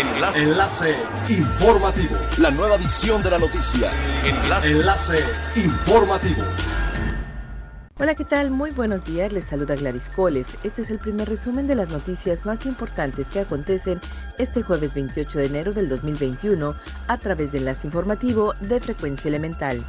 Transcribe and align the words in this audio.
Enlace. 0.00 0.42
Enlace 0.42 0.96
informativo. 1.28 2.16
La 2.38 2.50
nueva 2.50 2.76
edición 2.76 3.22
de 3.22 3.30
la 3.32 3.38
noticia. 3.38 3.90
Enlace. 4.24 4.70
Enlace 4.70 5.24
informativo. 5.56 6.42
Hola, 7.98 8.14
¿qué 8.14 8.24
tal? 8.24 8.50
Muy 8.50 8.70
buenos 8.70 9.04
días, 9.04 9.30
les 9.30 9.44
saluda 9.44 9.76
Gladys 9.76 10.08
Kolev. 10.08 10.46
Este 10.62 10.80
es 10.80 10.90
el 10.90 10.98
primer 10.98 11.28
resumen 11.28 11.66
de 11.66 11.74
las 11.74 11.90
noticias 11.90 12.46
más 12.46 12.64
importantes 12.64 13.28
que 13.28 13.40
acontecen 13.40 14.00
este 14.38 14.62
jueves 14.62 14.94
28 14.94 15.38
de 15.38 15.44
enero 15.44 15.74
del 15.74 15.90
2021 15.90 16.74
a 17.06 17.18
través 17.18 17.52
del 17.52 17.64
enlace 17.64 17.86
informativo 17.86 18.54
de 18.58 18.80
Frecuencia 18.80 19.28
Elemental. 19.28 19.84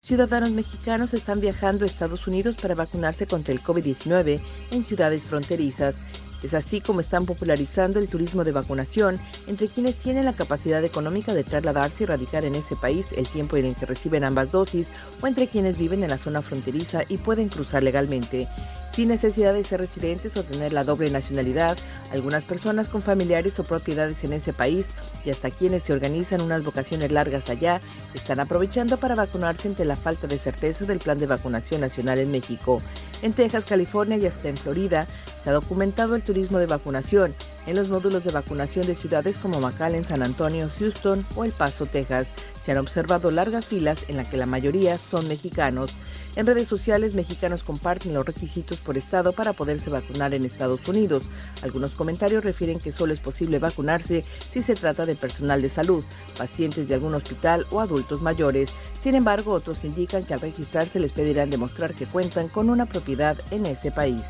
Ciudadanos 0.00 0.50
mexicanos 0.50 1.14
están 1.14 1.40
viajando 1.40 1.84
a 1.84 1.88
Estados 1.88 2.26
Unidos 2.26 2.56
para 2.56 2.74
vacunarse 2.74 3.26
contra 3.26 3.52
el 3.52 3.62
COVID-19 3.62 4.40
en 4.70 4.84
ciudades 4.84 5.24
fronterizas 5.24 5.96
es 6.42 6.54
así 6.54 6.80
como 6.80 7.00
están 7.00 7.26
popularizando 7.26 7.98
el 7.98 8.08
turismo 8.08 8.44
de 8.44 8.52
vacunación 8.52 9.18
entre 9.46 9.68
quienes 9.68 9.96
tienen 9.96 10.24
la 10.24 10.34
capacidad 10.34 10.82
económica 10.84 11.34
de 11.34 11.44
trasladarse 11.44 12.04
y 12.04 12.06
radicar 12.06 12.44
en 12.44 12.54
ese 12.54 12.76
país 12.76 13.08
el 13.16 13.28
tiempo 13.28 13.56
en 13.56 13.66
el 13.66 13.76
que 13.76 13.86
reciben 13.86 14.24
ambas 14.24 14.50
dosis 14.50 14.90
o 15.22 15.26
entre 15.26 15.48
quienes 15.48 15.78
viven 15.78 16.02
en 16.02 16.10
la 16.10 16.18
zona 16.18 16.42
fronteriza 16.42 17.02
y 17.08 17.18
pueden 17.18 17.48
cruzar 17.48 17.82
legalmente 17.82 18.48
sin 18.92 19.08
necesidad 19.08 19.52
de 19.52 19.64
ser 19.64 19.80
residentes 19.80 20.36
o 20.36 20.42
tener 20.42 20.72
la 20.72 20.84
doble 20.84 21.10
nacionalidad, 21.10 21.76
algunas 22.12 22.44
personas 22.44 22.88
con 22.88 23.02
familiares 23.02 23.58
o 23.58 23.64
propiedades 23.64 24.24
en 24.24 24.32
ese 24.32 24.52
país 24.52 24.90
y 25.24 25.30
hasta 25.30 25.50
quienes 25.50 25.82
se 25.82 25.92
organizan 25.92 26.40
unas 26.40 26.64
vocaciones 26.64 27.12
largas 27.12 27.50
allá 27.50 27.80
están 28.14 28.40
aprovechando 28.40 28.96
para 28.96 29.14
vacunarse 29.14 29.68
ante 29.68 29.84
la 29.84 29.96
falta 29.96 30.26
de 30.26 30.38
certeza 30.38 30.84
del 30.84 30.98
plan 30.98 31.18
de 31.18 31.26
vacunación 31.26 31.80
nacional 31.80 32.18
en 32.18 32.30
México. 32.30 32.80
En 33.22 33.32
Texas, 33.32 33.64
California 33.64 34.16
y 34.16 34.26
hasta 34.26 34.48
en 34.48 34.56
Florida 34.56 35.06
se 35.42 35.50
ha 35.50 35.52
documentado 35.52 36.14
el 36.14 36.22
turismo 36.22 36.58
de 36.58 36.66
vacunación 36.66 37.34
en 37.66 37.76
los 37.76 37.88
módulos 37.88 38.24
de 38.24 38.32
vacunación 38.32 38.86
de 38.86 38.94
ciudades 38.94 39.38
como 39.38 39.60
McAllen, 39.60 40.04
San 40.04 40.22
Antonio, 40.22 40.70
Houston 40.78 41.26
o 41.34 41.44
El 41.44 41.52
Paso, 41.52 41.86
Texas. 41.86 42.28
Se 42.66 42.72
han 42.72 42.78
observado 42.78 43.30
largas 43.30 43.64
filas 43.64 44.06
en 44.08 44.16
las 44.16 44.26
que 44.26 44.36
la 44.36 44.44
mayoría 44.44 44.98
son 44.98 45.28
mexicanos. 45.28 45.92
En 46.34 46.48
redes 46.48 46.66
sociales, 46.66 47.14
mexicanos 47.14 47.62
comparten 47.62 48.12
los 48.12 48.26
requisitos 48.26 48.78
por 48.78 48.96
estado 48.96 49.32
para 49.32 49.52
poderse 49.52 49.88
vacunar 49.88 50.34
en 50.34 50.44
Estados 50.44 50.80
Unidos. 50.88 51.22
Algunos 51.62 51.94
comentarios 51.94 52.42
refieren 52.42 52.80
que 52.80 52.90
solo 52.90 53.12
es 53.12 53.20
posible 53.20 53.60
vacunarse 53.60 54.24
si 54.50 54.62
se 54.62 54.74
trata 54.74 55.06
de 55.06 55.14
personal 55.14 55.62
de 55.62 55.68
salud, 55.68 56.04
pacientes 56.36 56.88
de 56.88 56.94
algún 56.94 57.14
hospital 57.14 57.68
o 57.70 57.80
adultos 57.80 58.20
mayores. 58.20 58.70
Sin 58.98 59.14
embargo, 59.14 59.52
otros 59.52 59.84
indican 59.84 60.24
que 60.24 60.34
al 60.34 60.40
registrarse 60.40 60.98
les 60.98 61.12
pedirán 61.12 61.50
demostrar 61.50 61.94
que 61.94 62.06
cuentan 62.06 62.48
con 62.48 62.68
una 62.68 62.86
propiedad 62.86 63.38
en 63.52 63.64
ese 63.64 63.92
país. 63.92 64.24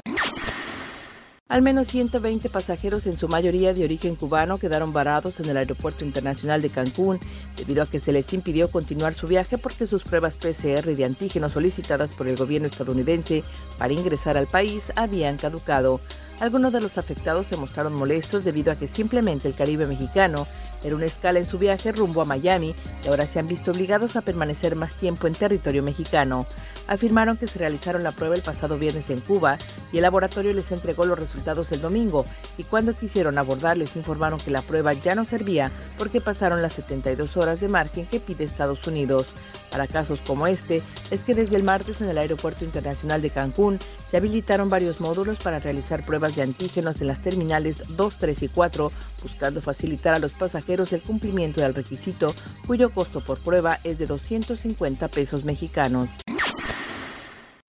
Al 1.48 1.62
menos 1.62 1.86
120 1.86 2.50
pasajeros, 2.50 3.06
en 3.06 3.16
su 3.16 3.28
mayoría 3.28 3.72
de 3.72 3.84
origen 3.84 4.16
cubano, 4.16 4.58
quedaron 4.58 4.92
varados 4.92 5.38
en 5.38 5.48
el 5.48 5.56
Aeropuerto 5.56 6.04
Internacional 6.04 6.60
de 6.60 6.70
Cancún 6.70 7.20
debido 7.56 7.84
a 7.84 7.86
que 7.86 8.00
se 8.00 8.10
les 8.10 8.32
impidió 8.32 8.68
continuar 8.68 9.14
su 9.14 9.28
viaje 9.28 9.56
porque 9.56 9.86
sus 9.86 10.02
pruebas 10.02 10.38
PCR 10.38 10.96
de 10.96 11.04
antígenos 11.04 11.52
solicitadas 11.52 12.12
por 12.12 12.26
el 12.26 12.34
gobierno 12.36 12.66
estadounidense 12.66 13.44
para 13.78 13.92
ingresar 13.92 14.36
al 14.36 14.48
país 14.48 14.92
habían 14.96 15.36
caducado. 15.36 16.00
Algunos 16.40 16.72
de 16.72 16.80
los 16.80 16.98
afectados 16.98 17.46
se 17.46 17.56
mostraron 17.56 17.94
molestos 17.94 18.44
debido 18.44 18.72
a 18.72 18.76
que 18.76 18.88
simplemente 18.88 19.46
el 19.46 19.54
Caribe 19.54 19.86
mexicano 19.86 20.48
era 20.86 20.94
una 20.94 21.06
escala 21.06 21.40
en 21.40 21.46
su 21.46 21.58
viaje 21.58 21.90
rumbo 21.90 22.22
a 22.22 22.24
Miami 22.24 22.74
y 23.04 23.08
ahora 23.08 23.26
se 23.26 23.40
han 23.40 23.48
visto 23.48 23.72
obligados 23.72 24.14
a 24.14 24.20
permanecer 24.20 24.76
más 24.76 24.94
tiempo 24.94 25.26
en 25.26 25.34
territorio 25.34 25.82
mexicano. 25.82 26.46
Afirmaron 26.86 27.36
que 27.36 27.48
se 27.48 27.58
realizaron 27.58 28.04
la 28.04 28.12
prueba 28.12 28.36
el 28.36 28.42
pasado 28.42 28.78
viernes 28.78 29.10
en 29.10 29.20
Cuba 29.20 29.58
y 29.92 29.96
el 29.96 30.02
laboratorio 30.02 30.54
les 30.54 30.70
entregó 30.70 31.04
los 31.04 31.18
resultados 31.18 31.72
el 31.72 31.80
domingo 31.80 32.24
y 32.56 32.62
cuando 32.62 32.94
quisieron 32.94 33.36
abordar 33.36 33.76
les 33.76 33.96
informaron 33.96 34.38
que 34.38 34.52
la 34.52 34.62
prueba 34.62 34.92
ya 34.92 35.16
no 35.16 35.24
servía 35.24 35.72
porque 35.98 36.20
pasaron 36.20 36.62
las 36.62 36.74
72 36.74 37.36
horas 37.36 37.58
de 37.58 37.68
margen 37.68 38.06
que 38.06 38.20
pide 38.20 38.44
Estados 38.44 38.86
Unidos. 38.86 39.26
Para 39.70 39.86
casos 39.86 40.20
como 40.20 40.46
este, 40.46 40.82
es 41.10 41.24
que 41.24 41.34
desde 41.34 41.56
el 41.56 41.62
martes 41.62 42.00
en 42.00 42.08
el 42.08 42.18
Aeropuerto 42.18 42.64
Internacional 42.64 43.22
de 43.22 43.30
Cancún 43.30 43.78
se 44.10 44.16
habilitaron 44.16 44.68
varios 44.68 45.00
módulos 45.00 45.38
para 45.38 45.58
realizar 45.58 46.04
pruebas 46.04 46.36
de 46.36 46.42
antígenos 46.42 47.00
en 47.00 47.08
las 47.08 47.22
terminales 47.22 47.82
2, 47.88 48.14
3 48.18 48.42
y 48.42 48.48
4, 48.48 48.92
buscando 49.22 49.62
facilitar 49.62 50.14
a 50.14 50.18
los 50.18 50.32
pasajeros 50.32 50.92
el 50.92 51.02
cumplimiento 51.02 51.60
del 51.60 51.74
requisito, 51.74 52.34
cuyo 52.66 52.90
costo 52.90 53.20
por 53.20 53.38
prueba 53.38 53.80
es 53.84 53.98
de 53.98 54.06
250 54.06 55.08
pesos 55.08 55.44
mexicanos. 55.44 56.08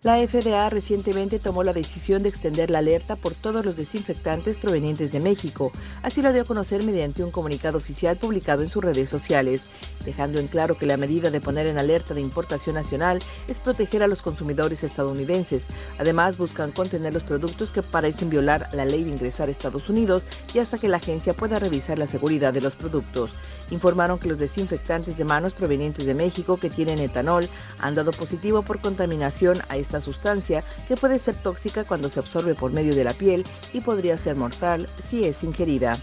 La 0.07 0.25
FDA 0.25 0.69
recientemente 0.69 1.37
tomó 1.37 1.65
la 1.65 1.73
decisión 1.73 2.23
de 2.23 2.29
extender 2.29 2.69
la 2.69 2.79
alerta 2.79 3.17
por 3.17 3.33
todos 3.33 3.65
los 3.65 3.75
desinfectantes 3.75 4.55
provenientes 4.55 5.11
de 5.11 5.19
México. 5.19 5.73
Así 6.01 6.21
lo 6.21 6.31
dio 6.31 6.43
a 6.43 6.45
conocer 6.45 6.81
mediante 6.85 7.25
un 7.25 7.31
comunicado 7.31 7.77
oficial 7.77 8.15
publicado 8.15 8.63
en 8.63 8.69
sus 8.69 8.81
redes 8.81 9.09
sociales, 9.09 9.65
dejando 10.05 10.39
en 10.39 10.47
claro 10.47 10.77
que 10.77 10.85
la 10.85 10.95
medida 10.95 11.29
de 11.29 11.41
poner 11.41 11.67
en 11.67 11.77
alerta 11.77 12.13
de 12.13 12.21
importación 12.21 12.75
nacional 12.75 13.19
es 13.49 13.59
proteger 13.59 14.01
a 14.01 14.07
los 14.07 14.21
consumidores 14.21 14.81
estadounidenses. 14.85 15.67
Además, 15.99 16.37
buscan 16.37 16.71
contener 16.71 17.13
los 17.13 17.23
productos 17.23 17.73
que 17.73 17.83
parecen 17.83 18.29
violar 18.29 18.69
la 18.71 18.85
ley 18.85 19.03
de 19.03 19.11
ingresar 19.11 19.49
a 19.49 19.51
Estados 19.51 19.89
Unidos 19.89 20.23
y 20.53 20.59
hasta 20.59 20.77
que 20.77 20.87
la 20.87 20.97
agencia 20.97 21.33
pueda 21.33 21.59
revisar 21.59 21.99
la 21.99 22.07
seguridad 22.07 22.53
de 22.53 22.61
los 22.61 22.75
productos. 22.75 23.31
Informaron 23.71 24.19
que 24.19 24.29
los 24.29 24.39
desinfectantes 24.39 25.17
de 25.17 25.25
manos 25.25 25.51
provenientes 25.51 26.05
de 26.05 26.13
México 26.13 26.55
que 26.55 26.69
tienen 26.69 26.99
etanol 26.99 27.49
han 27.79 27.95
dado 27.95 28.11
positivo 28.11 28.61
por 28.61 28.79
contaminación 28.79 29.57
a 29.67 29.75
sustancia 30.01 30.63
que 30.87 30.95
puede 30.95 31.19
ser 31.19 31.35
tóxica 31.35 31.83
cuando 31.83 32.09
se 32.09 32.19
absorbe 32.19 32.55
por 32.55 32.71
medio 32.71 32.95
de 32.95 33.03
la 33.03 33.13
piel 33.13 33.45
y 33.73 33.81
podría 33.81 34.17
ser 34.17 34.35
mortal 34.35 34.87
si 35.03 35.25
es 35.25 35.43
ingerida. 35.43 35.97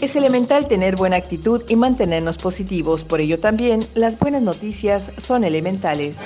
Es 0.00 0.16
elemental 0.16 0.66
tener 0.66 0.96
buena 0.96 1.16
actitud 1.16 1.62
y 1.68 1.76
mantenernos 1.76 2.36
positivos, 2.36 3.04
por 3.04 3.20
ello 3.20 3.38
también 3.38 3.86
las 3.94 4.18
buenas 4.18 4.42
noticias 4.42 5.12
son 5.16 5.44
elementales. 5.44 6.18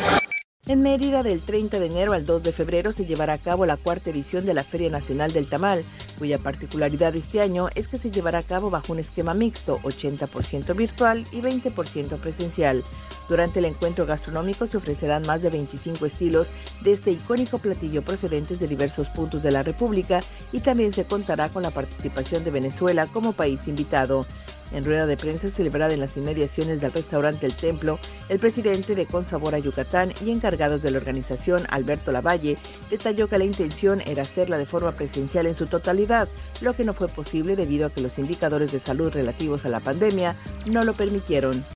En 0.69 0.83
Mérida, 0.83 1.23
del 1.23 1.43
30 1.43 1.79
de 1.79 1.87
enero 1.87 2.13
al 2.13 2.27
2 2.27 2.43
de 2.43 2.51
febrero, 2.51 2.91
se 2.91 3.07
llevará 3.07 3.35
a 3.35 3.39
cabo 3.39 3.67
la 3.67 3.77
cuarta 3.77 4.11
edición 4.11 4.45
de 4.45 4.53
la 4.53 4.65
Feria 4.65 4.91
Nacional 4.91 5.33
del 5.33 5.49
Tamal, 5.49 5.85
cuya 6.19 6.39
particularidad 6.39 7.15
este 7.15 7.41
año 7.41 7.69
es 7.77 7.87
que 7.87 7.99
se 7.99 8.11
llevará 8.11 8.41
a 8.41 8.43
cabo 8.43 8.69
bajo 8.69 8.93
un 8.93 8.99
esquema 8.99 9.33
mixto, 9.33 9.79
80% 9.85 10.75
virtual 10.75 11.25
y 11.31 11.41
20% 11.41 12.19
presencial. 12.19 12.83
Durante 13.29 13.61
el 13.61 13.67
encuentro 13.67 14.07
gastronómico 14.07 14.67
se 14.67 14.79
ofrecerán 14.79 15.23
más 15.25 15.41
de 15.41 15.51
25 15.51 16.05
estilos 16.05 16.49
de 16.81 16.91
este 16.91 17.13
icónico 17.13 17.59
platillo 17.59 18.03
procedentes 18.03 18.59
de 18.59 18.67
diversos 18.67 19.09
puntos 19.11 19.45
de 19.45 19.53
la 19.53 19.63
República 19.63 20.21
y 20.51 20.59
también 20.59 20.93
se 20.93 21.05
contará 21.05 21.49
con 21.49 21.63
la 21.63 21.71
participación 21.71 22.43
de 22.43 22.51
Venezuela 22.51 23.07
como 23.07 23.35
país 23.35 23.69
invitado. 23.69 24.27
En 24.73 24.85
rueda 24.85 25.07
de 25.07 25.17
prensa 25.17 25.49
celebrada 25.49 25.95
en 25.95 26.01
las 26.01 26.17
inmediaciones 26.17 26.81
del 26.81 26.93
restaurante 26.93 27.47
El 27.47 27.55
Templo, 27.55 27.99
el 28.29 28.39
presidente 28.39 28.95
de 28.95 29.07
Consabor 29.07 29.55
a 29.55 29.59
Yucatán 29.59 30.13
y 30.25 30.31
encargados 30.31 30.83
de 30.83 30.91
la 30.91 30.99
organización, 30.99 31.65
Alberto 31.71 32.13
Lavalle, 32.13 32.57
detalló 32.91 33.29
que 33.29 33.39
la 33.39 33.45
intención 33.45 34.01
era 34.07 34.23
hacerla 34.23 34.59
de 34.59 34.67
forma 34.67 34.93
presencial 34.93 35.47
en 35.47 35.55
su 35.55 35.67
totalidad, 35.67 36.29
lo 36.61 36.75
que 36.75 36.85
no 36.85 36.93
fue 36.93 37.09
posible 37.09 37.57
debido 37.57 37.87
a 37.87 37.91
que 37.91 38.01
los 38.01 38.19
indicadores 38.19 38.73
de 38.73 38.81
salud 38.81 39.13
relativos 39.13 39.65
a 39.65 39.69
la 39.69 39.81
pandemia 39.81 40.37
no 40.67 40.85
lo 40.85 40.95
permitieron. 40.95 41.76